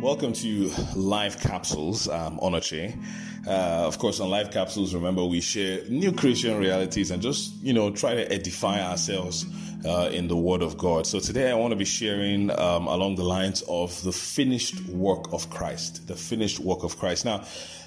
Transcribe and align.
Welcome 0.00 0.32
to 0.34 0.70
Life 0.94 1.40
Capsules. 1.40 2.08
I'm 2.08 2.38
Onoche. 2.38 2.96
Uh, 3.44 3.50
of 3.50 3.98
course, 3.98 4.20
on 4.20 4.30
Life 4.30 4.52
Capsules, 4.52 4.94
remember 4.94 5.24
we 5.24 5.40
share 5.40 5.84
new 5.88 6.12
Christian 6.12 6.56
realities 6.56 7.10
and 7.10 7.20
just, 7.20 7.54
you 7.56 7.72
know, 7.72 7.90
try 7.90 8.14
to 8.14 8.32
edify 8.32 8.80
ourselves 8.80 9.44
uh, 9.84 10.08
in 10.12 10.28
the 10.28 10.36
Word 10.36 10.62
of 10.62 10.78
God. 10.78 11.04
So 11.04 11.18
today 11.18 11.50
I 11.50 11.54
want 11.54 11.72
to 11.72 11.76
be 11.76 11.84
sharing 11.84 12.48
um, 12.60 12.86
along 12.86 13.16
the 13.16 13.24
lines 13.24 13.62
of 13.62 14.00
the 14.04 14.12
finished 14.12 14.80
work 14.86 15.32
of 15.32 15.50
Christ. 15.50 16.06
The 16.06 16.14
finished 16.14 16.60
work 16.60 16.84
of 16.84 16.96
Christ. 16.96 17.24
Now, 17.24 17.44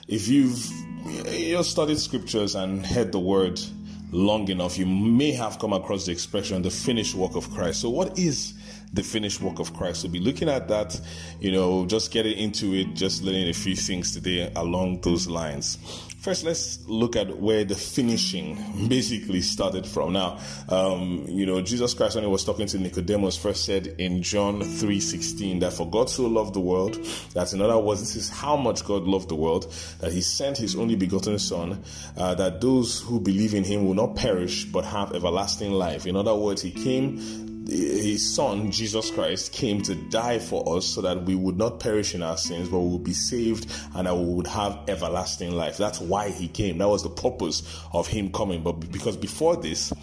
if 0.10 0.28
you've 0.28 0.70
you 1.30 1.54
know, 1.54 1.62
studied 1.62 1.98
scriptures 1.98 2.56
and 2.56 2.86
heard 2.86 3.14
the 3.14 3.20
word 3.20 3.62
long 4.12 4.50
enough, 4.50 4.78
you 4.78 4.86
may 4.86 5.32
have 5.32 5.60
come 5.60 5.72
across 5.72 6.08
the 6.08 6.12
expression 6.12 6.62
the 6.62 6.72
finished 6.72 7.16
work 7.16 7.38
of 7.38 7.50
Christ. 7.52 7.80
So, 7.80 7.90
what 7.90 8.20
is 8.20 8.54
the 8.94 9.04
finished 9.04 9.42
work 9.42 9.60
of 9.60 9.74
Christ. 9.74 10.04
We'll 10.04 10.12
be 10.12 10.20
looking 10.20 10.50
at 10.50 10.68
that, 10.68 11.00
you 11.40 11.52
know, 11.52 11.86
just 11.86 12.12
getting 12.12 12.38
into 12.38 12.74
it, 12.74 12.94
just 12.94 13.24
learning 13.24 13.50
a 13.50 13.54
few 13.54 13.76
things 13.76 14.14
today 14.14 14.52
along 14.56 15.02
those 15.02 15.28
lines. 15.28 15.78
First, 16.22 16.44
let's 16.44 16.86
look 16.86 17.16
at 17.16 17.40
where 17.40 17.64
the 17.64 17.74
finishing 17.74 18.88
basically 18.88 19.42
started 19.42 19.88
from. 19.88 20.14
Now, 20.14 20.38
um, 20.70 21.26
you 21.28 21.48
know, 21.48 21.62
Jesus 21.62 21.96
Christ, 21.96 22.14
when 22.14 22.24
he 22.24 22.30
was 22.30 22.46
talking 22.46 22.68
to 22.68 22.78
Nicodemus, 22.78 23.36
first 23.38 23.66
said 23.66 23.88
in 23.98 24.22
John 24.22 24.62
3.16 24.62 25.62
that 25.62 25.74
for 25.74 25.90
God 25.90 26.12
so 26.12 26.28
loved 26.28 26.54
the 26.54 26.60
world, 26.60 26.94
that 27.34 27.54
in 27.54 27.62
other 27.62 27.80
words, 27.80 28.02
this 28.02 28.16
is 28.16 28.30
how 28.30 28.56
much 28.56 28.86
God 28.86 29.06
loved 29.06 29.30
the 29.30 29.36
world, 29.36 29.74
that 30.00 30.14
he 30.14 30.22
sent 30.22 30.60
his 30.60 30.76
only 30.76 30.96
begotten 30.96 31.40
Son, 31.40 31.82
uh, 32.18 32.36
that 32.36 32.62
those 32.62 33.02
who 33.02 33.20
believe 33.20 33.56
in 33.56 33.64
him 33.64 33.88
will 33.88 33.96
not 33.96 34.16
perish 34.16 34.66
but 34.66 34.86
have 34.86 35.16
everlasting 35.16 35.72
life. 35.72 36.06
In 36.06 36.16
other 36.16 36.36
words, 36.36 36.62
he 36.62 36.70
came 36.70 37.51
his 37.72 38.36
son 38.36 38.72
jesus 38.72 39.10
christ 39.12 39.54
came 39.54 39.82
to 39.82 39.96
die 39.96 40.40
for 40.40 40.78
us 40.78 40.86
so 40.86 41.02
that 41.02 41.24
we 41.24 41.36
would 41.36 41.58
not 41.58 41.80
perish 41.80 42.14
in 42.14 42.22
our 42.22 42.38
sins 42.38 42.70
but 42.70 42.80
we 42.80 42.90
would 42.90 43.04
be 43.04 43.14
saved 43.14 43.72
and 43.96 44.08
that 44.08 44.16
we 44.16 44.26
would 44.26 44.48
have 44.48 44.78
everlasting 44.88 45.52
life 45.52 45.78
that's 45.78 46.00
why 46.00 46.30
he 46.30 46.48
came 46.48 46.78
that 46.78 46.88
was 46.88 47.04
the 47.04 47.10
purpose 47.10 47.64
of 47.94 48.08
him 48.08 48.32
coming 48.32 48.62
but 48.62 48.74
because 48.92 49.18
before 49.18 49.56
this 49.56 49.94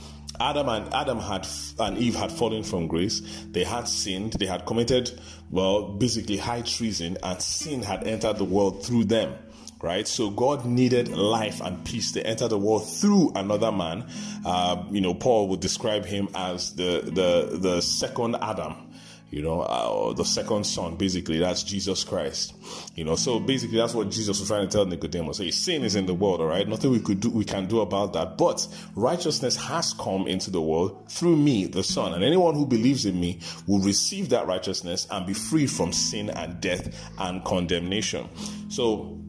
Adam 0.40 0.68
and 0.68 0.94
Adam 0.94 1.18
had 1.18 1.48
and 1.80 1.98
Eve 1.98 2.14
had 2.14 2.30
fallen 2.30 2.62
from 2.62 2.86
grace. 2.86 3.22
They 3.50 3.64
had 3.64 3.88
sinned. 3.88 4.34
They 4.34 4.46
had 4.46 4.66
committed, 4.66 5.20
well, 5.50 5.88
basically 5.88 6.36
high 6.36 6.62
treason, 6.62 7.18
and 7.24 7.42
sin 7.42 7.82
had 7.82 8.06
entered 8.06 8.38
the 8.38 8.44
world 8.44 8.84
through 8.84 9.06
them 9.06 9.34
right? 9.80 10.06
So 10.06 10.30
God 10.30 10.64
needed 10.64 11.08
life 11.08 11.60
and 11.60 11.84
peace 11.84 12.12
to 12.12 12.26
enter 12.26 12.48
the 12.48 12.58
world 12.58 12.88
through 12.88 13.32
another 13.34 13.72
man. 13.72 14.06
Uh, 14.44 14.84
you 14.90 15.00
know, 15.00 15.14
Paul 15.14 15.48
would 15.48 15.60
describe 15.60 16.04
him 16.04 16.28
as 16.34 16.74
the 16.74 17.02
the 17.04 17.58
the 17.58 17.80
second 17.80 18.36
Adam. 18.40 18.84
You 19.30 19.42
know, 19.42 19.60
uh, 19.60 20.14
the 20.14 20.24
second 20.24 20.64
son, 20.64 20.96
basically, 20.96 21.38
that's 21.38 21.62
Jesus 21.62 22.02
Christ. 22.02 22.54
You 22.94 23.04
know, 23.04 23.14
so 23.14 23.38
basically, 23.38 23.76
that's 23.76 23.92
what 23.92 24.08
Jesus 24.08 24.40
was 24.40 24.48
trying 24.48 24.66
to 24.66 24.72
tell 24.72 24.86
Nicodemus. 24.86 25.36
Hey, 25.36 25.50
sin 25.50 25.84
is 25.84 25.96
in 25.96 26.06
the 26.06 26.14
world, 26.14 26.40
all 26.40 26.46
right? 26.46 26.66
Nothing 26.66 26.92
we 26.92 27.00
could 27.00 27.20
do, 27.20 27.28
we 27.28 27.44
can 27.44 27.66
do 27.66 27.80
about 27.80 28.14
that. 28.14 28.38
But 28.38 28.66
righteousness 28.96 29.54
has 29.56 29.92
come 29.92 30.26
into 30.26 30.50
the 30.50 30.62
world 30.62 31.10
through 31.10 31.36
me, 31.36 31.66
the 31.66 31.84
Son. 31.84 32.14
And 32.14 32.24
anyone 32.24 32.54
who 32.54 32.64
believes 32.64 33.04
in 33.04 33.20
me 33.20 33.40
will 33.66 33.80
receive 33.80 34.30
that 34.30 34.46
righteousness 34.46 35.06
and 35.10 35.26
be 35.26 35.34
free 35.34 35.66
from 35.66 35.92
sin 35.92 36.30
and 36.30 36.58
death 36.62 36.88
and 37.18 37.44
condemnation. 37.44 38.30
So, 38.70 39.20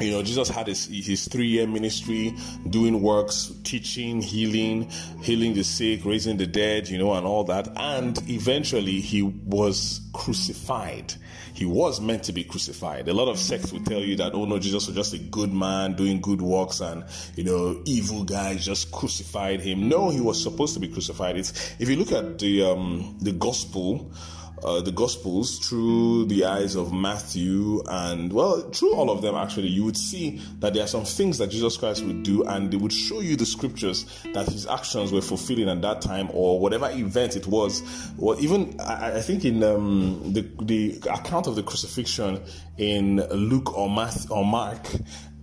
you 0.00 0.10
know, 0.10 0.22
Jesus 0.22 0.48
had 0.48 0.66
his, 0.66 0.86
his 0.86 1.26
three 1.26 1.46
year 1.46 1.66
ministry 1.66 2.34
doing 2.68 3.00
works, 3.00 3.52
teaching, 3.64 4.20
healing, 4.20 4.90
healing 5.22 5.54
the 5.54 5.64
sick, 5.64 6.04
raising 6.04 6.36
the 6.36 6.46
dead, 6.46 6.88
you 6.88 6.98
know, 6.98 7.14
and 7.14 7.26
all 7.26 7.44
that. 7.44 7.68
And 7.76 8.18
eventually 8.28 9.00
he 9.00 9.22
was 9.22 10.02
crucified. 10.12 11.14
He 11.54 11.64
was 11.64 12.02
meant 12.02 12.24
to 12.24 12.32
be 12.32 12.44
crucified. 12.44 13.08
A 13.08 13.14
lot 13.14 13.28
of 13.28 13.38
sects 13.38 13.72
will 13.72 13.82
tell 13.82 14.00
you 14.00 14.16
that, 14.16 14.34
oh 14.34 14.44
no, 14.44 14.58
Jesus 14.58 14.86
was 14.86 14.94
just 14.94 15.14
a 15.14 15.18
good 15.18 15.50
man 15.50 15.94
doing 15.94 16.20
good 16.20 16.42
works 16.42 16.80
and, 16.80 17.02
you 17.34 17.44
know, 17.44 17.80
evil 17.86 18.24
guys 18.24 18.66
just 18.66 18.92
crucified 18.92 19.60
him. 19.60 19.88
No, 19.88 20.10
he 20.10 20.20
was 20.20 20.42
supposed 20.42 20.74
to 20.74 20.80
be 20.80 20.88
crucified. 20.88 21.38
It's, 21.38 21.74
if 21.78 21.88
you 21.88 21.96
look 21.96 22.12
at 22.12 22.38
the, 22.38 22.62
um, 22.64 23.16
the 23.22 23.32
gospel, 23.32 24.12
uh, 24.62 24.80
the 24.80 24.92
Gospels 24.92 25.58
through 25.58 26.26
the 26.26 26.44
eyes 26.44 26.74
of 26.74 26.92
Matthew 26.92 27.82
and, 27.88 28.32
well, 28.32 28.60
through 28.70 28.94
all 28.94 29.10
of 29.10 29.22
them 29.22 29.34
actually, 29.34 29.68
you 29.68 29.84
would 29.84 29.96
see 29.96 30.40
that 30.60 30.74
there 30.74 30.84
are 30.84 30.88
some 30.88 31.04
things 31.04 31.38
that 31.38 31.48
Jesus 31.48 31.76
Christ 31.76 32.04
would 32.04 32.22
do 32.22 32.44
and 32.44 32.70
they 32.70 32.76
would 32.76 32.92
show 32.92 33.20
you 33.20 33.36
the 33.36 33.46
scriptures 33.46 34.06
that 34.34 34.48
his 34.48 34.66
actions 34.66 35.12
were 35.12 35.20
fulfilling 35.20 35.68
at 35.68 35.82
that 35.82 36.00
time 36.00 36.28
or 36.32 36.58
whatever 36.58 36.90
event 36.90 37.36
it 37.36 37.46
was. 37.46 37.82
Well, 38.16 38.40
even 38.40 38.80
I, 38.80 39.18
I 39.18 39.20
think 39.20 39.44
in 39.44 39.62
um, 39.62 40.32
the, 40.32 40.48
the 40.62 40.98
account 41.10 41.46
of 41.46 41.56
the 41.56 41.62
crucifixion 41.62 42.42
in 42.78 43.16
Luke 43.28 43.76
or, 43.76 43.90
Math, 43.90 44.30
or 44.30 44.44
Mark, 44.44 44.86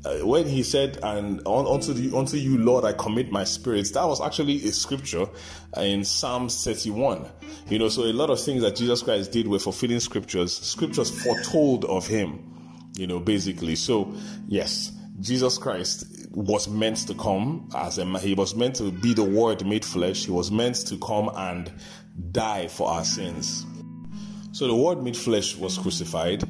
uh, 0.06 0.18
when 0.18 0.46
he 0.46 0.64
said, 0.64 1.00
"And 1.02 1.46
unto 1.47 1.94
the 1.94 2.16
unto 2.18 2.38
you, 2.38 2.58
Lord, 2.58 2.84
I 2.84 2.94
commit 2.94 3.31
my 3.31 3.44
spirits," 3.44 3.91
that 3.91 4.06
was 4.06 4.22
actually 4.22 4.64
a 4.68 4.72
scripture 4.72 5.28
in 5.78 6.03
Psalm 6.03 6.50
31. 6.50 7.25
You 7.69 7.80
know, 7.80 7.90
so 7.90 8.03
a 8.03 8.14
lot 8.14 8.30
of 8.30 8.41
things 8.41 8.62
that 8.64 8.75
Jesus 8.75 9.02
Christ 9.02 9.31
did 9.31 9.47
were 9.47 9.59
fulfilling 9.59 10.00
scriptures. 10.00 10.53
Scriptures 10.53 11.09
foretold 11.24 11.86
of 11.86 12.06
him. 12.08 12.50
You 12.96 13.08
know, 13.08 13.19
basically. 13.19 13.75
So 13.75 14.14
yes, 14.47 14.91
Jesus 15.19 15.58
Christ 15.58 16.06
was 16.31 16.68
meant 16.68 16.97
to 17.08 17.14
come 17.14 17.70
as 17.75 17.97
a 17.97 18.20
he 18.20 18.34
was 18.34 18.56
meant 18.56 18.75
to 18.75 18.91
be 18.91 19.14
the 19.14 19.24
Word 19.24 19.66
made 19.66 19.85
flesh. 19.85 20.25
He 20.25 20.31
was 20.31 20.52
meant 20.52 20.75
to 20.88 20.97
come 20.97 21.31
and 21.35 21.72
die 22.31 22.68
for 22.68 22.90
our 22.90 23.06
sins. 23.06 23.66
So 24.52 24.68
the 24.68 24.75
Word 24.75 25.02
made 25.02 25.18
flesh 25.18 25.56
was 25.56 25.78
crucified 25.78 26.44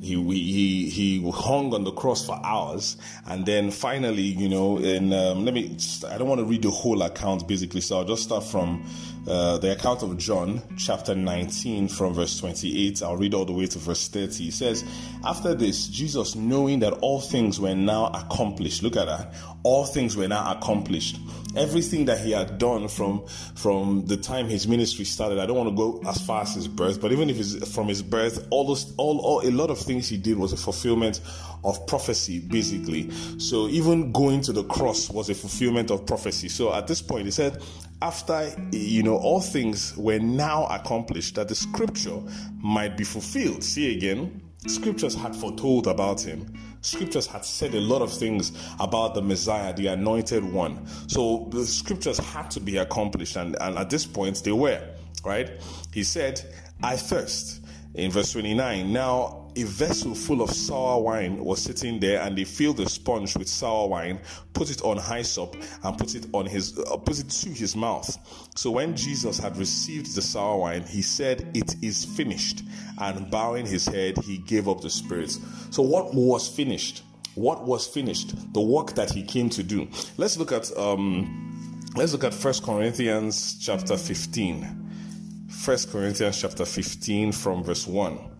he 0.00 0.14
he 0.14 0.88
he 0.88 1.30
hung 1.30 1.74
on 1.74 1.84
the 1.84 1.90
cross 1.90 2.24
for 2.24 2.38
hours, 2.44 2.96
and 3.26 3.44
then 3.44 3.70
finally, 3.70 4.22
you 4.22 4.48
know, 4.48 4.78
and 4.78 5.12
um, 5.12 5.44
let 5.44 5.54
me. 5.54 5.76
I 6.08 6.18
don't 6.18 6.28
want 6.28 6.40
to 6.40 6.44
read 6.44 6.62
the 6.62 6.70
whole 6.70 7.02
account 7.02 7.48
basically, 7.48 7.80
so 7.80 7.98
I'll 7.98 8.04
just 8.04 8.22
start 8.22 8.44
from 8.44 8.84
uh, 9.26 9.58
the 9.58 9.72
account 9.72 10.02
of 10.02 10.16
John, 10.18 10.62
chapter 10.76 11.14
19, 11.14 11.88
from 11.88 12.14
verse 12.14 12.38
28. 12.38 13.02
I'll 13.02 13.16
read 13.16 13.34
all 13.34 13.44
the 13.44 13.52
way 13.52 13.66
to 13.66 13.78
verse 13.78 14.08
30. 14.08 14.44
He 14.44 14.50
says, 14.50 14.84
"After 15.24 15.54
this, 15.54 15.88
Jesus, 15.88 16.34
knowing 16.34 16.78
that 16.80 16.92
all 17.00 17.20
things 17.20 17.58
were 17.60 17.74
now 17.74 18.06
accomplished, 18.06 18.82
look 18.82 18.96
at 18.96 19.06
that, 19.06 19.34
all 19.62 19.84
things 19.84 20.16
were 20.16 20.28
now 20.28 20.52
accomplished." 20.52 21.18
Everything 21.56 22.04
that 22.06 22.18
he 22.20 22.32
had 22.32 22.58
done 22.58 22.88
from 22.88 23.26
from 23.54 24.06
the 24.06 24.16
time 24.16 24.48
his 24.48 24.66
ministry 24.68 25.04
started. 25.04 25.38
I 25.38 25.46
don't 25.46 25.56
want 25.56 25.70
to 25.70 25.76
go 25.76 26.00
as 26.08 26.20
far 26.20 26.42
as 26.42 26.54
his 26.54 26.68
birth, 26.68 27.00
but 27.00 27.12
even 27.12 27.30
if 27.30 27.38
it's 27.38 27.74
from 27.74 27.88
his 27.88 28.02
birth, 28.02 28.46
all 28.50 28.66
those 28.66 28.94
all, 28.96 29.18
all 29.20 29.46
a 29.46 29.50
lot 29.50 29.70
of 29.70 29.78
things 29.78 30.08
he 30.08 30.16
did 30.16 30.38
was 30.38 30.52
a 30.52 30.56
fulfillment 30.56 31.20
of 31.64 31.86
prophecy, 31.86 32.38
basically. 32.40 33.10
So 33.38 33.68
even 33.68 34.12
going 34.12 34.42
to 34.42 34.52
the 34.52 34.64
cross 34.64 35.10
was 35.10 35.30
a 35.30 35.34
fulfillment 35.34 35.90
of 35.90 36.06
prophecy. 36.06 36.48
So 36.48 36.72
at 36.72 36.86
this 36.86 37.02
point, 37.02 37.24
he 37.24 37.30
said, 37.30 37.62
after 38.00 38.52
you 38.70 39.02
know 39.02 39.16
all 39.16 39.40
things 39.40 39.96
were 39.96 40.18
now 40.18 40.66
accomplished, 40.66 41.34
that 41.34 41.48
the 41.48 41.54
scripture 41.54 42.20
might 42.60 42.96
be 42.96 43.04
fulfilled. 43.04 43.64
See 43.64 43.96
again, 43.96 44.40
scriptures 44.66 45.14
had 45.14 45.34
foretold 45.34 45.86
about 45.86 46.20
him 46.20 46.58
scriptures 46.80 47.26
had 47.26 47.44
said 47.44 47.74
a 47.74 47.80
lot 47.80 48.02
of 48.02 48.12
things 48.12 48.52
about 48.80 49.14
the 49.14 49.22
Messiah, 49.22 49.74
the 49.74 49.88
anointed 49.88 50.44
one. 50.44 50.86
So 51.08 51.48
the 51.50 51.64
scriptures 51.66 52.18
had 52.18 52.50
to 52.52 52.60
be 52.60 52.76
accomplished, 52.76 53.36
and, 53.36 53.56
and 53.60 53.78
at 53.78 53.90
this 53.90 54.06
point 54.06 54.42
they 54.44 54.52
were, 54.52 54.82
right? 55.24 55.60
He 55.92 56.02
said, 56.02 56.42
I 56.82 56.96
thirst. 56.96 57.64
In 57.94 58.10
verse 58.10 58.32
29, 58.32 58.92
now 58.92 59.47
a 59.58 59.64
vessel 59.64 60.14
full 60.14 60.40
of 60.40 60.50
sour 60.50 61.02
wine 61.02 61.44
was 61.44 61.60
sitting 61.60 61.98
there, 61.98 62.22
and 62.22 62.38
they 62.38 62.44
filled 62.44 62.76
the 62.76 62.88
sponge 62.88 63.36
with 63.36 63.48
sour 63.48 63.88
wine, 63.88 64.20
put 64.52 64.70
it 64.70 64.80
on 64.82 64.98
hyssop, 64.98 65.56
and 65.82 65.98
put 65.98 66.14
it 66.14 66.26
on 66.32 66.46
his 66.46 66.78
uh, 66.78 66.96
put 66.96 67.18
it 67.18 67.28
to 67.28 67.50
his 67.50 67.74
mouth. 67.74 68.08
So 68.54 68.70
when 68.70 68.94
Jesus 68.94 69.38
had 69.38 69.56
received 69.56 70.14
the 70.14 70.22
sour 70.22 70.58
wine, 70.58 70.82
he 70.82 71.02
said, 71.02 71.50
"It 71.54 71.74
is 71.82 72.04
finished," 72.04 72.62
and 72.98 73.28
bowing 73.30 73.66
his 73.66 73.86
head, 73.86 74.16
he 74.18 74.38
gave 74.38 74.68
up 74.68 74.80
the 74.80 74.90
spirit. 74.90 75.36
So 75.70 75.82
what 75.82 76.14
was 76.14 76.48
finished? 76.48 77.02
What 77.34 77.66
was 77.66 77.86
finished? 77.86 78.34
The 78.54 78.60
work 78.60 78.94
that 78.94 79.10
he 79.10 79.24
came 79.24 79.50
to 79.50 79.64
do. 79.64 79.88
Let's 80.16 80.36
look 80.36 80.52
at 80.52 80.70
um, 80.78 81.82
let's 81.96 82.12
look 82.12 82.22
at 82.22 82.32
First 82.32 82.62
Corinthians 82.62 83.58
chapter 83.60 83.96
15. 83.96 85.46
First 85.48 85.90
Corinthians 85.90 86.40
chapter 86.40 86.64
15 86.64 87.32
from 87.32 87.64
verse 87.64 87.86
1. 87.88 88.37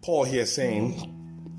Paul 0.00 0.24
here 0.24 0.46
saying, 0.46 1.14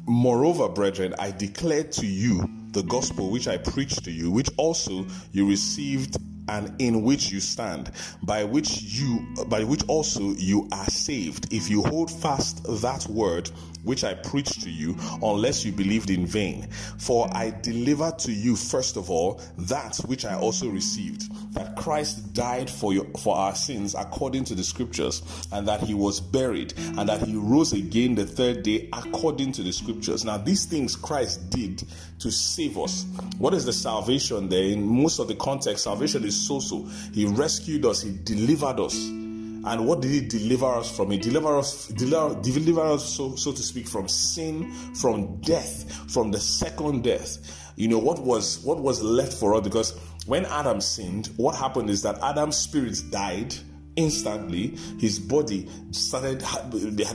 Moreover, 0.08 0.70
brethren, 0.70 1.14
I 1.20 1.32
declare 1.32 1.84
to 1.84 2.06
you 2.06 2.50
the 2.72 2.84
gospel 2.84 3.30
which 3.32 3.48
I 3.48 3.58
preached 3.58 4.04
to 4.06 4.12
you, 4.12 4.32
which 4.32 4.50
also 4.58 5.06
you 5.32 5.48
received 5.48 6.18
and 6.50 6.74
in 6.82 7.04
which 7.04 7.32
you 7.32 7.40
stand, 7.40 7.92
by 8.24 8.44
which 8.44 8.82
you 8.82 9.26
by 9.48 9.64
which 9.64 9.84
also 9.88 10.32
you 10.32 10.68
are 10.72 10.86
saved, 10.86 11.54
if 11.54 11.70
you 11.70 11.84
hold 11.84 12.12
fast 12.12 12.64
that 12.82 13.06
word 13.08 13.50
which 13.84 14.04
I 14.04 14.14
preached 14.14 14.62
to 14.64 14.70
you, 14.70 14.98
unless 15.24 15.64
you 15.64 15.72
believed 15.72 16.10
in 16.10 16.26
vain. 16.26 16.68
For 16.98 17.30
I 17.32 17.52
delivered 17.62 18.20
to 18.20 18.32
you 18.32 18.58
first 18.58 18.98
of 18.98 19.10
all 19.10 19.42
that 19.58 19.96
which 20.06 20.26
I 20.26 20.36
also 20.36 20.68
received, 20.68 21.32
that 21.54 21.78
Christ 21.78 22.34
died 22.34 22.70
for 22.70 22.94
your, 22.94 23.06
for 23.18 23.36
our 23.36 23.56
sins 23.56 23.96
according 23.98 24.44
to 24.46 24.56
the 24.56 24.64
scriptures, 24.64 25.24
and 25.54 25.68
that 25.68 25.82
he 25.82 25.94
was 25.94 26.20
buried, 26.20 26.74
and 26.78 27.08
that 27.08 27.22
he 27.26 27.36
rose 27.36 27.72
again 27.72 28.16
the 28.16 28.26
third 28.26 28.64
day 28.64 28.90
according 28.92 29.54
to 29.54 29.64
the 29.64 29.72
scriptures. 29.72 30.26
Now 30.26 30.38
these 30.38 30.66
things 30.66 30.96
Christ 30.96 31.50
did 31.50 31.84
to 32.20 32.32
save 32.32 32.78
us. 32.78 33.06
What 33.38 33.54
is 33.54 33.64
the 33.66 33.74
salvation 33.74 34.50
there? 34.50 34.64
In 34.64 34.86
most 34.86 35.20
of 35.20 35.30
the 35.30 35.36
context, 35.36 35.86
salvation 35.86 36.26
is 36.26 36.39
so 36.48 36.60
so. 36.60 36.88
He 37.14 37.26
rescued 37.26 37.86
us, 37.86 38.02
He 38.02 38.18
delivered 38.24 38.80
us. 38.80 38.96
And 38.96 39.86
what 39.86 40.02
did 40.02 40.12
He 40.12 40.22
deliver 40.22 40.68
us 40.68 40.96
from? 40.96 41.12
He 41.12 41.18
delivered 41.18 41.58
us, 41.60 41.88
deliver, 41.88 42.40
deliver 42.42 42.82
us 42.82 43.06
so, 43.06 43.36
so 43.36 43.52
to 43.52 43.62
speak, 43.62 43.88
from 43.88 44.08
sin, 44.08 44.72
from 44.96 45.42
death, 45.42 46.12
from 46.12 46.32
the 46.32 46.40
second 46.40 47.04
death. 47.04 47.72
You 47.76 47.88
know 47.88 48.00
what 48.00 48.20
was 48.20 48.60
what 48.64 48.80
was 48.80 49.02
left 49.02 49.34
for 49.34 49.56
us 49.56 49.64
because 49.64 49.98
when 50.26 50.46
Adam 50.46 50.82
sinned, 50.82 51.30
what 51.38 51.56
happened 51.56 51.90
is 51.90 52.02
that 52.04 52.20
Adam's 52.22 52.58
spirit 52.58 53.02
died 53.10 53.56
instantly 54.00 54.76
his 54.98 55.20
body 55.20 55.68
started 55.92 56.42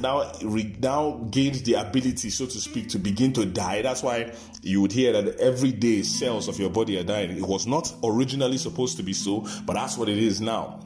now 0.01 0.33
now 0.81 1.13
gained 1.31 1.57
the 1.65 1.75
ability 1.75 2.31
so 2.31 2.47
to 2.47 2.61
speak 2.61 2.89
to 2.91 2.99
begin 2.99 3.33
to 3.33 3.47
die. 3.47 3.83
That's 3.83 4.03
why 4.03 4.33
you 4.63 4.81
would 4.83 4.93
hear 4.93 5.13
that 5.13 5.41
every 5.41 5.73
day 5.73 6.03
cells 6.03 6.47
of 6.49 6.59
your 6.59 6.71
body 6.71 6.99
are 6.99 7.05
dying. 7.05 7.31
It 7.37 7.43
was 7.43 7.67
not 7.67 7.93
originally 8.05 8.59
supposed 8.59 8.97
to 8.99 9.03
be 9.03 9.13
so 9.13 9.47
but 9.65 9.75
that's 9.75 9.97
what 9.97 10.09
it 10.09 10.19
is 10.19 10.41
now. 10.41 10.81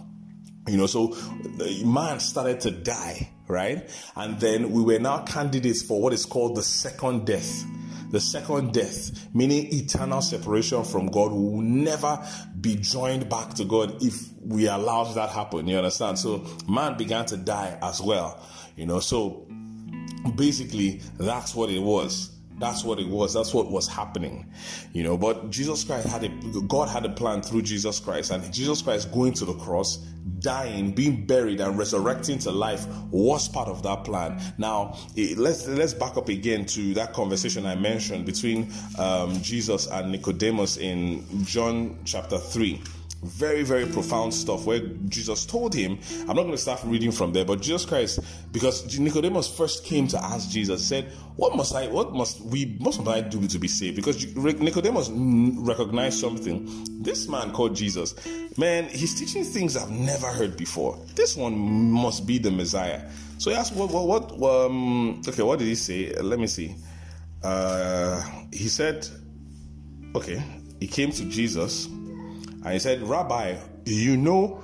You 0.69 0.77
know 0.77 0.87
so 0.87 1.17
man 1.85 2.21
started 2.21 2.61
to 2.61 2.71
die 2.71 3.33
right? 3.49 3.89
And 4.15 4.39
then 4.39 4.71
we 4.73 4.83
were 4.83 4.99
now 4.99 5.25
candidates 5.25 5.83
for 5.83 6.01
what 6.01 6.13
is 6.13 6.27
called 6.27 6.55
the 6.55 6.63
second 6.63 7.27
death 7.27 7.65
the 8.11 8.21
second 8.21 8.73
death, 8.73 9.29
meaning 9.35 9.73
eternal 9.73 10.23
separation 10.23 10.85
from 10.85 11.09
God, 11.09 11.33
we 11.33 11.39
will 11.39 11.61
never 11.61 12.25
be 12.61 12.77
joined 12.77 13.29
back 13.29 13.55
to 13.55 13.65
God 13.65 14.03
if 14.03 14.29
we 14.41 14.67
allow 14.67 15.05
that 15.05 15.31
happen. 15.31 15.67
You 15.69 15.79
understand? 15.79 16.19
So 16.19 16.47
man 16.69 16.97
began 16.97 17.27
to 17.27 17.37
die 17.37 17.79
as 17.83 18.01
well. 18.01 18.43
You 18.77 18.87
know, 18.87 19.01
so 19.01 19.47
basically 20.37 21.01
that's 21.19 21.55
what 21.55 21.71
it 21.71 21.81
was. 21.81 22.38
That's 22.59 22.85
what 22.85 22.99
it 22.99 23.09
was. 23.09 23.35
That's 23.35 23.55
what 23.55 23.71
was 23.71 23.87
happening, 23.87 24.47
you 24.93 25.03
know. 25.03 25.17
But 25.17 25.51
Jesus 25.51 25.85
Christ 25.85 26.09
had 26.09 26.25
a 26.25 26.29
God 26.63 26.89
had 26.89 27.05
a 27.05 27.11
plan 27.11 27.43
through 27.43 27.63
Jesus 27.63 28.01
Christ, 28.01 28.31
and 28.31 28.53
Jesus 28.53 28.83
Christ 28.83 29.13
going 29.13 29.33
to 29.35 29.45
the 29.45 29.55
cross, 29.55 29.99
dying, 30.41 30.93
being 30.93 31.25
buried, 31.27 31.61
and 31.61 31.79
resurrecting 31.79 32.39
to 32.41 32.51
life 32.51 32.87
was 33.11 33.49
part 33.49 33.69
of 33.69 33.83
that 33.85 34.05
plan. 34.05 34.41
Now, 34.59 34.97
let's 35.37 35.67
let's 35.69 35.95
back 35.95 36.17
up 36.17 36.29
again 36.29 36.67
to 36.67 36.95
that 36.95 37.13
conversation 37.13 37.67
I 37.67 37.77
mentioned 37.77 38.27
between 38.27 38.73
um, 38.99 39.41
Jesus 39.43 39.87
and 39.87 40.13
Nicodemus 40.13 40.77
in 40.77 41.25
John 41.45 41.99
chapter 42.05 42.39
three 42.39 42.83
very, 43.23 43.63
very 43.63 43.87
profound 43.87 44.33
stuff 44.33 44.65
where 44.65 44.81
Jesus 45.09 45.45
told 45.45 45.75
him, 45.75 45.99
I'm 46.23 46.37
not 46.37 46.43
going 46.43 46.53
to 46.53 46.59
start 46.59 46.81
reading 46.85 47.11
from 47.11 47.33
there, 47.33 47.45
but 47.45 47.61
Jesus 47.61 47.85
Christ, 47.85 48.21
because 48.53 48.99
Nicodemus 48.99 49.49
first 49.49 49.85
came 49.85 50.07
to 50.09 50.23
ask 50.23 50.51
Jesus, 50.51 50.87
said, 50.87 51.13
What 51.37 51.57
must 51.57 51.75
I, 51.75 51.89
what 51.89 52.13
must 52.13 52.41
we, 52.41 52.77
what 52.79 52.97
must 52.99 53.09
I 53.09 53.21
do 53.21 53.47
to 53.49 53.59
be 53.59 53.69
saved? 53.69 53.97
Because 53.97 54.37
Nicodemus 54.37 55.11
recognized 55.11 56.21
something. 56.21 56.69
This 57.03 57.29
man 57.29 57.51
called 57.53 57.75
Jesus, 57.75 58.15
man, 58.57 58.85
he's 58.85 59.19
teaching 59.19 59.45
things 59.45 59.77
I've 59.77 59.91
never 59.91 60.29
heard 60.29 60.57
before. 60.57 60.99
This 61.15 61.37
one 61.37 61.59
must 61.59 62.27
be 62.27 62.39
the 62.39 62.51
Messiah. 62.51 63.09
So 63.39 63.51
he 63.51 63.57
asked, 63.57 63.75
What, 63.75 63.91
what, 63.91 64.39
what 64.39 64.67
um, 64.67 65.23
okay, 65.27 65.43
what 65.43 65.59
did 65.59 65.67
he 65.67 65.75
say? 65.75 66.15
Let 66.15 66.39
me 66.39 66.47
see. 66.47 66.77
Uh, 67.43 68.21
he 68.53 68.69
said, 68.69 69.09
Okay, 70.15 70.43
he 70.81 70.87
came 70.87 71.11
to 71.13 71.25
Jesus 71.25 71.89
and 72.65 72.73
he 72.73 72.79
said, 72.79 73.03
Rabbi, 73.03 73.57
you 73.85 74.17
know, 74.17 74.63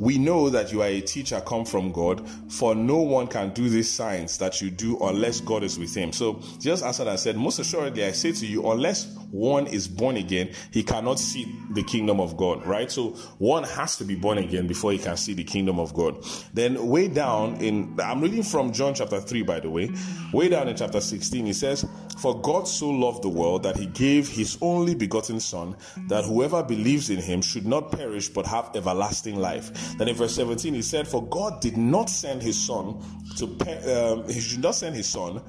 we 0.00 0.18
know 0.18 0.50
that 0.50 0.72
you 0.72 0.82
are 0.82 0.88
a 0.88 1.00
teacher 1.00 1.40
come 1.40 1.64
from 1.64 1.92
God, 1.92 2.26
for 2.50 2.74
no 2.74 2.96
one 2.96 3.26
can 3.26 3.50
do 3.50 3.68
these 3.68 3.90
signs 3.90 4.38
that 4.38 4.60
you 4.60 4.70
do 4.70 4.98
unless 5.00 5.40
God 5.40 5.62
is 5.62 5.78
with 5.78 5.94
him. 5.94 6.12
So 6.12 6.40
Jesus 6.58 6.82
answered 6.82 7.06
and 7.06 7.18
said, 7.18 7.36
Most 7.36 7.58
assuredly, 7.58 8.04
I 8.04 8.12
say 8.12 8.32
to 8.32 8.46
you, 8.46 8.70
unless 8.70 9.14
one 9.30 9.66
is 9.66 9.86
born 9.86 10.16
again, 10.16 10.50
he 10.72 10.82
cannot 10.82 11.18
see 11.18 11.54
the 11.70 11.82
kingdom 11.82 12.20
of 12.20 12.36
God, 12.36 12.66
right? 12.66 12.90
So 12.90 13.10
one 13.38 13.64
has 13.64 13.96
to 13.98 14.04
be 14.04 14.16
born 14.16 14.38
again 14.38 14.66
before 14.66 14.92
he 14.92 14.98
can 14.98 15.16
see 15.16 15.34
the 15.34 15.44
kingdom 15.44 15.78
of 15.78 15.94
God. 15.94 16.24
Then, 16.52 16.88
way 16.88 17.08
down 17.08 17.56
in, 17.56 17.96
I'm 18.02 18.20
reading 18.20 18.42
from 18.42 18.72
John 18.72 18.94
chapter 18.94 19.20
3, 19.20 19.42
by 19.42 19.60
the 19.60 19.70
way, 19.70 19.90
way 20.32 20.48
down 20.48 20.68
in 20.68 20.76
chapter 20.76 21.00
16, 21.00 21.46
he 21.46 21.52
says, 21.52 21.86
For 22.18 22.40
God 22.40 22.66
so 22.66 22.88
loved 22.90 23.22
the 23.22 23.28
world 23.28 23.62
that 23.62 23.76
he 23.76 23.86
gave 23.86 24.28
his 24.28 24.58
only 24.60 24.94
begotten 24.94 25.40
Son, 25.40 25.76
that 26.08 26.24
whoever 26.24 26.62
believes 26.62 27.10
in 27.10 27.20
him 27.20 27.42
should 27.42 27.66
not 27.66 27.92
perish 27.92 28.28
but 28.28 28.46
have 28.46 28.70
everlasting 28.74 29.36
life. 29.36 29.89
Then 29.98 30.08
in 30.08 30.14
verse 30.14 30.34
17, 30.34 30.74
he 30.74 30.82
said, 30.82 31.06
For 31.06 31.26
God 31.26 31.60
did 31.60 31.76
not 31.76 32.10
send 32.10 32.42
his 32.42 32.58
Son 32.58 33.02
to, 33.36 33.44
um, 33.44 34.28
he 34.28 34.40
should 34.40 34.62
not 34.62 34.74
send 34.74 34.96
his 34.96 35.08
Son 35.08 35.42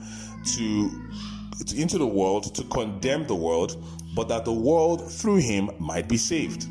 to 0.55 0.89
into 1.75 1.97
the 1.97 2.07
world 2.07 2.55
to 2.55 2.63
condemn 2.65 3.27
the 3.27 3.35
world, 3.35 3.83
but 4.15 4.27
that 4.27 4.45
the 4.45 4.51
world 4.51 5.11
through 5.11 5.37
him 5.37 5.69
might 5.79 6.07
be 6.09 6.17
saved. 6.17 6.67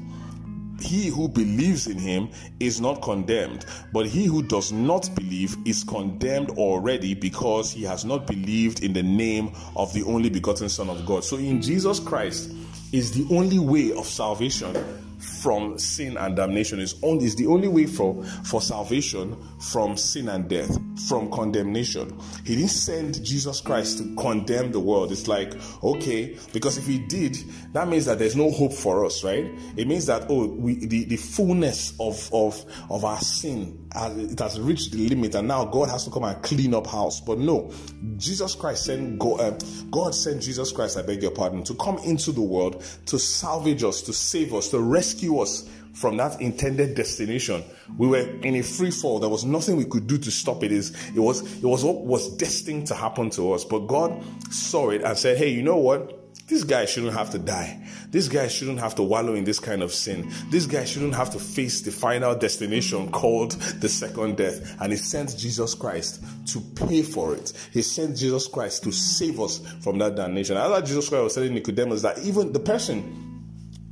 He 0.80 1.08
who 1.08 1.28
believes 1.28 1.86
in 1.86 1.98
him 1.98 2.30
is 2.58 2.80
not 2.80 3.02
condemned, 3.02 3.66
but 3.92 4.06
he 4.06 4.24
who 4.24 4.42
does 4.42 4.72
not 4.72 5.10
believe 5.14 5.56
is 5.66 5.84
condemned 5.84 6.50
already 6.52 7.14
because 7.14 7.70
he 7.70 7.82
has 7.84 8.04
not 8.04 8.26
believed 8.26 8.82
in 8.82 8.94
the 8.94 9.02
name 9.02 9.52
of 9.76 9.92
the 9.92 10.02
only 10.04 10.30
begotten 10.30 10.68
Son 10.68 10.88
of 10.88 11.04
God. 11.04 11.22
So 11.22 11.36
in 11.36 11.60
Jesus 11.60 12.00
Christ 12.00 12.50
is 12.92 13.12
the 13.12 13.34
only 13.34 13.58
way 13.58 13.92
of 13.92 14.06
salvation 14.06 14.74
from 15.20 15.78
sin 15.78 16.16
and 16.16 16.36
damnation 16.36 16.80
is 16.80 16.94
only 17.02 17.26
is 17.26 17.36
the 17.36 17.46
only 17.46 17.68
way 17.68 17.86
for 17.86 18.24
for 18.44 18.60
salvation 18.60 19.36
from 19.60 19.96
sin 19.96 20.28
and 20.28 20.48
death 20.48 20.78
from 21.08 21.30
condemnation. 21.30 22.18
He 22.44 22.56
didn't 22.56 22.70
send 22.70 23.24
jesus 23.24 23.60
christ 23.60 23.98
to 23.98 24.14
condemn 24.16 24.72
the 24.72 24.80
world. 24.80 25.12
It's 25.12 25.28
like 25.28 25.54
okay 25.82 26.38
because 26.52 26.78
if 26.78 26.86
he 26.86 26.98
did 26.98 27.36
that 27.72 27.88
means 27.88 28.06
that 28.06 28.18
there's 28.18 28.36
no 28.36 28.50
hope 28.50 28.72
for 28.72 29.04
us 29.04 29.22
right? 29.22 29.46
It 29.76 29.86
means 29.86 30.06
that 30.06 30.26
oh 30.28 30.46
we 30.46 30.86
the, 30.86 31.04
the 31.04 31.16
fullness 31.16 31.94
of 32.00 32.28
of 32.32 32.64
of 32.90 33.04
our 33.04 33.20
sin 33.20 33.88
it 33.94 34.38
has 34.38 34.60
reached 34.60 34.92
the 34.92 35.08
limit 35.08 35.34
and 35.34 35.48
now 35.48 35.64
god 35.64 35.88
has 35.88 36.04
to 36.04 36.10
come 36.10 36.24
and 36.24 36.42
clean 36.42 36.74
up 36.74 36.86
house. 36.86 37.20
But 37.20 37.38
no 37.38 37.70
jesus 38.16 38.54
christ 38.54 38.84
sent 38.84 39.18
god, 39.18 39.40
uh, 39.40 39.58
god 39.90 40.14
sent 40.14 40.42
jesus 40.42 40.72
christ 40.72 40.98
i 40.98 41.02
beg 41.02 41.22
your 41.22 41.30
pardon 41.30 41.62
to 41.64 41.74
come 41.74 41.98
into 41.98 42.32
the 42.32 42.40
world 42.40 42.84
to 43.06 43.18
salvage 43.18 43.82
us 43.82 44.02
to 44.02 44.12
save 44.12 44.54
us 44.54 44.68
to 44.68 44.78
rescue 44.80 45.38
us 45.38 45.68
from 45.94 46.16
that 46.18 46.40
intended 46.40 46.94
destination. 46.94 47.62
We 47.98 48.06
were 48.06 48.20
in 48.42 48.54
a 48.56 48.62
free 48.62 48.90
fall. 48.90 49.18
There 49.18 49.28
was 49.28 49.44
nothing 49.44 49.76
we 49.76 49.84
could 49.84 50.06
do 50.06 50.18
to 50.18 50.30
stop 50.30 50.62
it. 50.62 50.72
Is 50.72 50.90
it 51.14 51.20
was 51.20 51.42
it 51.56 51.66
was 51.66 51.84
what 51.84 52.04
was 52.04 52.36
destined 52.36 52.86
to 52.88 52.94
happen 52.94 53.30
to 53.30 53.52
us. 53.52 53.64
But 53.64 53.80
God 53.80 54.24
saw 54.50 54.90
it 54.90 55.02
and 55.02 55.16
said, 55.16 55.36
"Hey, 55.36 55.48
you 55.48 55.62
know 55.62 55.76
what? 55.76 56.16
This 56.50 56.64
guy 56.64 56.84
shouldn't 56.84 57.12
have 57.12 57.30
to 57.30 57.38
die. 57.38 57.80
This 58.10 58.26
guy 58.26 58.48
shouldn't 58.48 58.80
have 58.80 58.96
to 58.96 59.04
wallow 59.04 59.34
in 59.34 59.44
this 59.44 59.60
kind 59.60 59.84
of 59.84 59.92
sin. 59.92 60.32
This 60.50 60.66
guy 60.66 60.84
shouldn't 60.84 61.14
have 61.14 61.30
to 61.30 61.38
face 61.38 61.80
the 61.82 61.92
final 61.92 62.34
destination 62.34 63.08
called 63.12 63.52
the 63.52 63.88
second 63.88 64.36
death. 64.36 64.76
And 64.80 64.90
he 64.90 64.98
sent 64.98 65.36
Jesus 65.38 65.74
Christ 65.74 66.20
to 66.46 66.60
pay 66.60 67.02
for 67.02 67.34
it. 67.34 67.52
He 67.72 67.82
sent 67.82 68.16
Jesus 68.16 68.48
Christ 68.48 68.82
to 68.82 68.90
save 68.90 69.38
us 69.38 69.60
from 69.80 69.98
that 69.98 70.16
damnation. 70.16 70.56
I 70.56 70.76
As 70.76 70.88
Jesus 70.88 71.08
Christ 71.08 71.22
was 71.22 71.34
telling 71.34 71.54
Nicodemus 71.54 72.02
that 72.02 72.18
even 72.18 72.52
the 72.52 72.58
person 72.58 73.29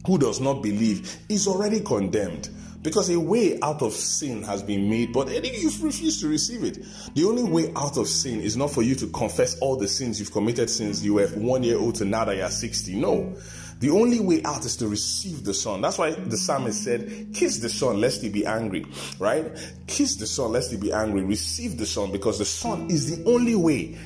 who 0.07 0.19
does 0.19 0.41
not 0.41 0.63
believe 0.63 1.17
is 1.29 1.47
already 1.47 1.81
condemned 1.81 2.49
because 2.83 3.11
a 3.11 3.19
way 3.19 3.59
out 3.61 3.83
of 3.83 3.93
sin 3.93 4.43
has 4.43 4.63
been 4.63 4.89
made, 4.89 5.13
but 5.13 5.29
you 5.29 5.71
refuse 5.83 6.21
to 6.21 6.29
receive 6.29 6.65
it. 6.65 6.79
The 7.15 7.25
only 7.25 7.43
way 7.43 7.73
out 7.77 7.97
of 7.97 8.09
sin 8.09 8.41
is 8.41 8.57
not 8.57 8.71
for 8.71 8.83
you 8.83 8.95
to 8.97 9.09
confess 9.09 9.59
all 9.59 9.77
the 9.77 9.89
sins 9.89 10.21
you've 10.21 10.33
committed 10.33 10.71
since 10.71 11.03
you 11.03 11.15
were 11.15 11.27
one 11.29 11.63
year 11.63 11.79
old 11.79 11.97
to 11.97 12.05
now 12.05 12.25
that 12.25 12.37
you're 12.37 12.49
60. 12.49 12.95
No. 12.95 13.37
The 13.81 13.91
only 13.91 14.19
way 14.19 14.43
out 14.45 14.65
is 14.65 14.77
to 14.79 14.89
receive 14.89 15.45
the 15.45 15.55
Son. 15.55 15.81
That's 15.81 15.99
why 15.99 16.11
the 16.11 16.37
psalmist 16.37 16.83
said, 16.83 17.29
Kiss 17.33 17.59
the 17.59 17.69
Son, 17.69 18.01
lest 18.01 18.23
he 18.23 18.29
be 18.29 18.45
angry. 18.45 18.85
Right? 19.21 19.53
Kiss 19.87 20.17
the 20.17 20.27
Son, 20.27 20.51
lest 20.51 20.73
he 20.73 20.77
be 20.77 20.93
angry. 20.93 21.23
Receive 21.23 21.79
the 21.79 21.87
Son, 21.87 22.11
because 22.11 22.39
the 22.39 22.45
Son 22.45 22.91
is 22.91 23.17
the 23.17 23.31
only 23.31 23.55
way 23.55 23.97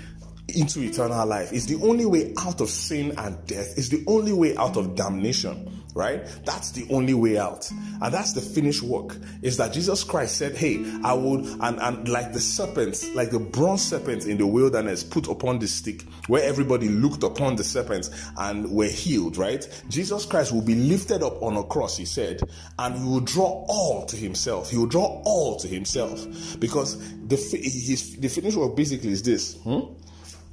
into 0.57 0.81
eternal 0.81 1.27
life. 1.27 1.53
It's 1.53 1.67
the 1.67 1.81
only 1.83 2.07
way 2.07 2.35
out 2.39 2.61
of 2.61 2.71
sin 2.71 3.15
and 3.19 3.45
death. 3.47 3.77
It's 3.77 3.89
the 3.89 4.05
only 4.07 4.33
way 4.33 4.57
out 4.57 4.77
of 4.77 4.95
damnation 4.95 5.83
right? 5.95 6.25
That's 6.45 6.71
the 6.71 6.87
only 6.91 7.15
way 7.15 7.39
out. 7.39 7.71
And 7.71 8.13
that's 8.13 8.33
the 8.33 8.41
finished 8.41 8.83
work. 8.83 9.17
Is 9.43 9.57
that 9.59 9.73
Jesus 9.73 10.05
Christ 10.05 10.37
said, 10.37 10.57
Hey, 10.57 10.85
I 11.05 11.13
would, 11.13 11.45
and, 11.61 11.81
and 11.81 12.09
like 12.09 12.33
the 12.33 12.41
serpents, 12.41 13.15
like 13.15 13.31
the 13.31 13.39
bronze 13.39 13.83
serpents 13.83 14.27
in 14.27 14.39
the 14.39 14.47
wilderness 14.47 15.05
put 15.05 15.29
upon 15.29 15.59
the 15.59 15.69
stick, 15.69 16.03
where 16.29 16.43
everybody 16.43 16.89
looked 16.89 17.23
upon 17.23 17.57
the 17.57 17.65
serpents 17.65 18.11
and 18.39 18.71
were 18.71 18.87
healed, 18.87 19.37
right? 19.37 19.67
Jesus 19.89 20.25
Christ 20.25 20.53
will 20.53 20.63
be 20.63 20.75
lifted 20.75 21.23
up 21.23 21.43
on 21.43 21.57
a 21.57 21.65
cross, 21.65 21.97
he 21.97 22.05
said, 22.05 22.41
and 22.79 22.97
he 22.97 23.05
will 23.05 23.21
draw 23.21 23.65
all 23.69 24.07
to 24.07 24.17
himself. 24.17 24.71
He 24.71 24.77
will 24.77 24.87
draw 24.87 25.23
all 25.25 25.57
to 25.57 25.69
himself. 25.69 26.27
Because 26.59 26.99
the, 27.27 27.37
his, 27.37 28.17
the 28.17 28.29
finished 28.29 28.57
work 28.57 28.77
basically 28.77 29.11
is 29.11 29.23
this. 29.23 29.57
Hmm? 29.63 29.81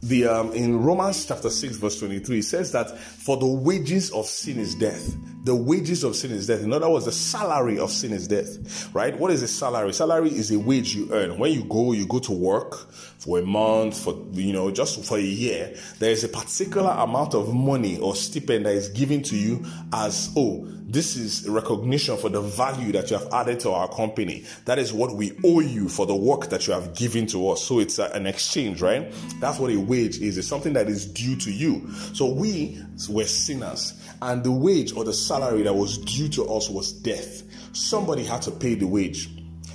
The 0.02 0.28
um, 0.28 0.52
in 0.54 0.82
Romans 0.82 1.26
chapter 1.26 1.50
6 1.50 1.78
verse 1.78 2.00
23 2.00 2.40
it 2.40 2.44
says 2.44 2.72
that 2.72 2.98
for 2.98 3.38
the 3.38 3.46
wages 3.46 4.12
of 4.12 4.26
sin 4.26 4.60
is 4.60 4.76
death 4.76 5.16
the 5.44 5.56
wages 5.56 6.04
of 6.04 6.16
sin 6.16 6.32
is 6.32 6.48
death 6.48 6.62
in 6.62 6.74
other 6.74 6.90
words 6.90 7.06
the 7.06 7.12
salary 7.12 7.80
of 7.80 7.92
sin 7.92 8.12
is 8.12 8.28
death 8.28 8.94
right 8.94 9.18
what 9.20 9.32
is 9.32 9.42
a 9.42 9.48
salary 9.48 9.94
salary 9.94 10.30
is 10.30 10.52
a 10.52 10.60
wage 10.60 10.94
you 10.94 11.08
earn 11.14 11.38
when 11.38 11.52
you 11.52 11.64
go 11.66 11.94
you 11.94 12.06
go 12.06 12.20
to 12.20 12.32
work 12.32 12.92
for 13.20 13.40
a 13.40 13.46
month 13.46 13.98
for 13.98 14.22
you 14.32 14.52
know 14.52 14.70
just 14.72 15.04
for 15.06 15.18
a 15.18 15.22
year 15.22 15.74
there 16.00 16.12
is 16.12 16.24
a 16.24 16.30
particular 16.30 16.92
amount 17.00 17.34
of 17.34 17.54
money 17.54 17.98
or 18.00 18.16
stipend 18.16 18.66
that 18.66 18.74
is 18.74 18.90
given 18.90 19.22
to 19.22 19.36
you 19.36 19.64
as 19.94 20.32
oh 20.36 20.68
this 20.90 21.16
is 21.16 21.48
recognition 21.48 22.18
for 22.18 22.30
the 22.30 22.42
value 22.42 22.92
that 22.94 23.12
you 23.12 23.18
have 23.20 23.32
added 23.32 23.60
to 23.60 23.70
our 23.72 23.88
company. 23.88 24.44
That 24.66 24.80
is 24.80 24.92
what 24.92 25.16
we 25.16 25.38
owe 25.46 25.60
you 25.60 25.88
for 25.88 26.08
the 26.08 26.16
work 26.16 26.50
that 26.50 26.66
you 26.66 26.74
have 26.74 26.96
given 26.96 27.28
to 27.28 27.50
us. 27.50 27.64
So 27.64 27.78
it's 27.80 28.00
an 28.00 28.26
exchange, 28.26 28.82
right? 28.82 29.14
That's 29.40 29.60
what 29.60 29.72
a 29.72 29.78
wage 29.78 30.18
is. 30.20 30.40
It's 30.40 30.48
something 30.48 30.74
that 30.74 30.88
is 30.88 31.06
due 31.06 31.36
to 31.38 31.52
you. 31.52 31.88
So 32.14 32.26
we 32.26 32.84
were 33.08 33.26
sinners, 33.26 33.99
and 34.22 34.44
the 34.44 34.52
wage 34.52 34.94
or 34.94 35.04
the 35.04 35.14
salary 35.14 35.64
that 35.64 35.74
was 35.74 35.98
due 35.98 36.30
to 36.30 36.46
us 36.46 36.70
was 36.70 36.92
death. 36.92 37.44
Somebody 37.76 38.24
had 38.24 38.42
to 38.44 38.52
pay 38.52 38.76
the 38.76 38.88
wage. 38.88 39.30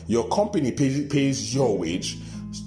Your 0.06 0.28
company 0.28 0.72
pays, 0.72 1.06
pays 1.08 1.54
your 1.54 1.76
wage. 1.78 2.18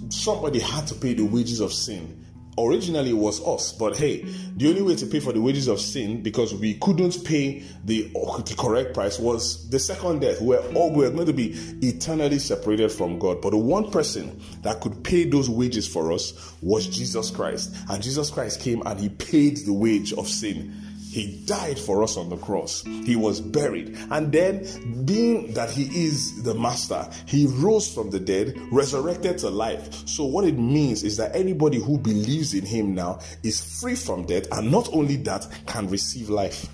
Somebody 0.09 0.59
had 0.59 0.87
to 0.87 0.95
pay 0.95 1.13
the 1.13 1.23
wages 1.23 1.59
of 1.59 1.71
sin 1.71 2.25
originally 2.59 3.11
it 3.11 3.17
was 3.17 3.45
us 3.45 3.71
but 3.71 3.95
hey 3.95 4.23
the 4.55 4.67
only 4.67 4.81
way 4.81 4.95
to 4.95 5.05
pay 5.05 5.19
for 5.19 5.31
the 5.31 5.39
wages 5.39 5.67
of 5.67 5.79
sin 5.79 6.23
because 6.23 6.53
we 6.55 6.73
couldn't 6.75 7.23
pay 7.23 7.63
the, 7.85 8.09
the 8.11 8.55
correct 8.57 8.93
price 8.93 9.19
was 9.19 9.69
the 9.69 9.77
second 9.77 10.19
death 10.19 10.41
where 10.41 10.59
all 10.73 10.91
we 10.91 11.03
were 11.03 11.11
going 11.11 11.27
to 11.27 11.33
be 11.33 11.51
eternally 11.85 12.39
separated 12.39 12.91
from 12.91 13.19
god 13.19 13.41
but 13.41 13.51
the 13.51 13.57
one 13.57 13.89
person 13.91 14.41
that 14.63 14.81
could 14.81 15.03
pay 15.03 15.23
those 15.23 15.49
wages 15.49 15.87
for 15.87 16.11
us 16.11 16.55
was 16.61 16.87
jesus 16.87 17.29
christ 17.29 17.75
and 17.89 18.01
jesus 18.01 18.31
christ 18.31 18.59
came 18.59 18.81
and 18.87 18.99
he 18.99 19.09
paid 19.09 19.57
the 19.57 19.73
wage 19.73 20.11
of 20.13 20.27
sin 20.27 20.73
he 21.17 21.43
died 21.47 21.79
for 21.79 22.03
us 22.03 22.15
on 22.15 22.29
the 22.29 22.37
cross. 22.37 22.83
He 22.83 23.15
was 23.15 23.41
buried. 23.41 23.97
And 24.11 24.31
then, 24.31 25.03
being 25.03 25.51
that 25.53 25.71
He 25.71 26.05
is 26.05 26.43
the 26.43 26.53
Master, 26.53 27.09
He 27.25 27.47
rose 27.47 27.91
from 27.91 28.11
the 28.11 28.19
dead, 28.19 28.55
resurrected 28.71 29.39
to 29.39 29.49
life. 29.49 30.07
So, 30.07 30.25
what 30.25 30.45
it 30.45 30.59
means 30.59 31.01
is 31.01 31.17
that 31.17 31.35
anybody 31.35 31.79
who 31.79 31.97
believes 31.97 32.53
in 32.53 32.67
Him 32.67 32.93
now 32.93 33.17
is 33.41 33.81
free 33.81 33.95
from 33.95 34.27
death, 34.27 34.45
and 34.51 34.71
not 34.71 34.93
only 34.93 35.15
that, 35.23 35.47
can 35.65 35.89
receive 35.89 36.29
life 36.29 36.67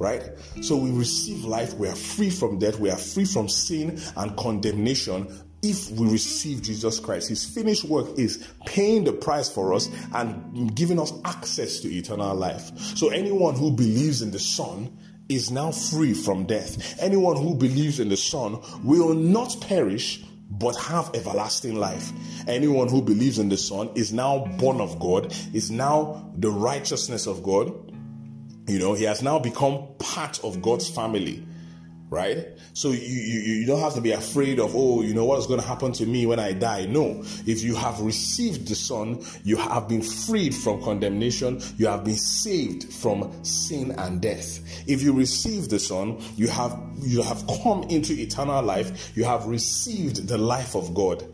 right? 0.00 0.22
So 0.60 0.76
we 0.76 0.92
receive 0.92 1.44
life, 1.44 1.74
we 1.74 1.88
are 1.88 1.96
free 1.96 2.30
from 2.30 2.60
death, 2.60 2.78
we 2.78 2.88
are 2.88 2.96
free 2.96 3.24
from 3.24 3.48
sin 3.48 4.00
and 4.16 4.36
condemnation 4.36 5.26
if 5.62 5.90
we 5.90 6.08
receive 6.08 6.62
Jesus 6.62 7.00
Christ. 7.00 7.28
His 7.28 7.44
finished 7.44 7.84
work 7.84 8.18
is 8.18 8.46
paying 8.66 9.04
the 9.04 9.12
price 9.12 9.48
for 9.48 9.74
us 9.74 9.88
and 10.14 10.74
giving 10.74 10.98
us 11.00 11.12
access 11.24 11.80
to 11.80 11.88
eternal 11.88 12.34
life. 12.34 12.76
So 12.96 13.08
anyone 13.08 13.54
who 13.54 13.70
believes 13.70 14.22
in 14.22 14.30
the 14.30 14.38
Son 14.38 14.96
is 15.28 15.50
now 15.50 15.70
free 15.72 16.14
from 16.14 16.46
death. 16.46 17.00
Anyone 17.02 17.36
who 17.36 17.54
believes 17.54 18.00
in 18.00 18.08
the 18.08 18.16
Son 18.16 18.60
will 18.82 19.14
not 19.14 19.56
perish 19.60 20.24
but 20.50 20.74
have 20.76 21.10
everlasting 21.14 21.76
life. 21.76 22.10
Anyone 22.46 22.88
who 22.88 23.02
believes 23.02 23.38
in 23.38 23.50
the 23.50 23.56
Son 23.58 23.90
is 23.94 24.12
now 24.12 24.46
born 24.58 24.80
of 24.80 24.98
God, 24.98 25.34
is 25.52 25.70
now 25.70 26.32
the 26.38 26.50
righteousness 26.50 27.26
of 27.26 27.42
God. 27.42 27.68
You 28.66 28.78
know, 28.78 28.94
he 28.94 29.04
has 29.04 29.22
now 29.22 29.38
become 29.38 29.88
part 29.98 30.42
of 30.42 30.62
God's 30.62 30.88
family 30.88 31.46
right? 32.10 32.46
So 32.72 32.90
you, 32.90 32.98
you, 33.00 33.40
you 33.40 33.66
don't 33.66 33.80
have 33.80 33.94
to 33.94 34.00
be 34.00 34.12
afraid 34.12 34.58
of, 34.58 34.74
oh, 34.74 35.02
you 35.02 35.14
know, 35.14 35.24
what's 35.24 35.46
going 35.46 35.60
to 35.60 35.66
happen 35.66 35.92
to 35.92 36.06
me 36.06 36.26
when 36.26 36.38
I 36.38 36.52
die. 36.52 36.86
No. 36.86 37.22
If 37.46 37.62
you 37.62 37.74
have 37.74 38.00
received 38.00 38.68
the 38.68 38.74
Son, 38.74 39.22
you 39.44 39.56
have 39.56 39.88
been 39.88 40.02
freed 40.02 40.54
from 40.54 40.82
condemnation. 40.82 41.60
You 41.76 41.86
have 41.88 42.04
been 42.04 42.16
saved 42.16 42.92
from 42.92 43.32
sin 43.44 43.92
and 43.92 44.20
death. 44.20 44.60
If 44.88 45.02
you 45.02 45.12
receive 45.12 45.68
the 45.68 45.78
Son, 45.78 46.18
you 46.36 46.48
have, 46.48 46.78
you 46.98 47.22
have 47.22 47.44
come 47.62 47.84
into 47.84 48.14
eternal 48.14 48.62
life. 48.62 49.16
You 49.16 49.24
have 49.24 49.46
received 49.46 50.28
the 50.28 50.38
life 50.38 50.74
of 50.74 50.94
God. 50.94 51.24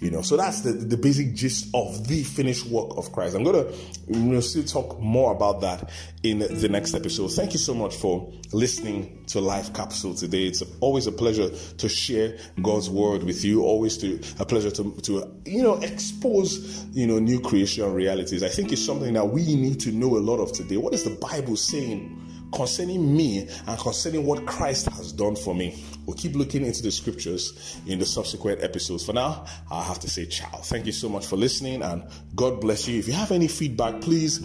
You 0.00 0.10
know, 0.10 0.22
so 0.22 0.38
that's 0.38 0.62
the, 0.62 0.72
the 0.72 0.96
basic 0.96 1.34
gist 1.34 1.68
of 1.74 2.08
the 2.08 2.22
finished 2.22 2.64
work 2.66 2.96
of 2.96 3.12
Christ. 3.12 3.36
I'm 3.36 3.44
you 3.44 3.70
know, 4.08 4.40
still 4.40 4.64
talk 4.64 4.98
more 4.98 5.30
about 5.30 5.60
that 5.60 5.90
in 6.22 6.38
the 6.38 6.70
next 6.70 6.94
episode. 6.94 7.28
Thank 7.32 7.52
you 7.52 7.58
so 7.58 7.74
much 7.74 7.96
for 7.96 8.32
listening 8.50 9.22
to 9.26 9.42
Life 9.42 9.74
Capsule 9.74 10.14
today. 10.14 10.44
It's 10.46 10.62
always 10.80 11.06
a 11.06 11.12
pleasure 11.12 11.50
to 11.50 11.88
share 11.88 12.38
God's 12.62 12.88
word 12.88 13.24
with 13.24 13.44
you. 13.44 13.62
Always 13.62 13.98
to, 13.98 14.18
a 14.38 14.46
pleasure 14.46 14.70
to, 14.70 14.90
to, 15.02 15.30
you 15.44 15.62
know, 15.62 15.74
expose, 15.82 16.86
you 16.92 17.06
know, 17.06 17.18
new 17.18 17.38
creation 17.38 17.92
realities. 17.92 18.42
I 18.42 18.48
think 18.48 18.72
it's 18.72 18.84
something 18.84 19.12
that 19.12 19.26
we 19.26 19.54
need 19.54 19.80
to 19.80 19.92
know 19.92 20.16
a 20.16 20.18
lot 20.18 20.38
of 20.38 20.52
today. 20.52 20.78
What 20.78 20.94
is 20.94 21.04
the 21.04 21.10
Bible 21.10 21.56
saying? 21.56 22.29
Concerning 22.52 23.16
me 23.16 23.48
and 23.66 23.78
concerning 23.78 24.26
what 24.26 24.46
Christ 24.46 24.86
has 24.90 25.12
done 25.12 25.36
for 25.36 25.54
me. 25.54 25.82
We'll 26.06 26.16
keep 26.16 26.34
looking 26.34 26.64
into 26.64 26.82
the 26.82 26.90
scriptures 26.90 27.80
in 27.86 27.98
the 27.98 28.06
subsequent 28.06 28.62
episodes. 28.62 29.04
For 29.04 29.12
now, 29.12 29.46
I 29.70 29.82
have 29.82 30.00
to 30.00 30.10
say 30.10 30.26
ciao. 30.26 30.58
Thank 30.58 30.86
you 30.86 30.92
so 30.92 31.08
much 31.08 31.26
for 31.26 31.36
listening 31.36 31.82
and 31.82 32.02
God 32.34 32.60
bless 32.60 32.88
you. 32.88 32.98
If 32.98 33.06
you 33.06 33.14
have 33.14 33.32
any 33.32 33.48
feedback, 33.48 34.00
please 34.00 34.38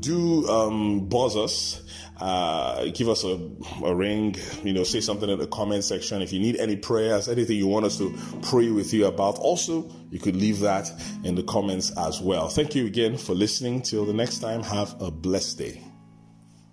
do 0.00 0.46
um, 0.48 1.08
buzz 1.08 1.36
us. 1.36 1.82
Uh, 2.20 2.86
give 2.86 3.08
us 3.08 3.22
a, 3.22 3.38
a 3.84 3.94
ring, 3.94 4.34
you 4.64 4.72
know, 4.72 4.82
say 4.82 5.00
something 5.00 5.30
in 5.30 5.38
the 5.38 5.46
comment 5.46 5.84
section. 5.84 6.20
If 6.20 6.32
you 6.32 6.40
need 6.40 6.56
any 6.56 6.74
prayers, 6.74 7.28
anything 7.28 7.56
you 7.56 7.68
want 7.68 7.86
us 7.86 7.96
to 7.98 8.12
pray 8.42 8.70
with 8.70 8.92
you 8.92 9.06
about, 9.06 9.38
also, 9.38 9.88
you 10.10 10.18
could 10.18 10.34
leave 10.34 10.58
that 10.60 10.90
in 11.22 11.36
the 11.36 11.44
comments 11.44 11.92
as 11.96 12.20
well. 12.20 12.48
Thank 12.48 12.74
you 12.74 12.86
again 12.86 13.16
for 13.18 13.34
listening. 13.34 13.82
Till 13.82 14.04
the 14.04 14.12
next 14.12 14.40
time, 14.40 14.64
have 14.64 15.00
a 15.00 15.12
blessed 15.12 15.58
day. 15.58 15.87